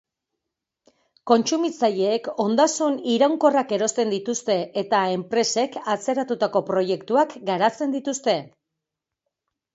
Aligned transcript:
Kontsumitzaileek 1.31 2.29
ondasun 2.43 2.97
iraunkorrak 3.17 3.75
erosten 3.77 4.15
dituzte 4.15 4.57
eta 4.83 5.03
enpresek 5.19 5.79
atzeratutako 5.97 6.65
proiektuak 6.73 7.39
garatzen 7.53 7.97
dituzte. 7.99 8.37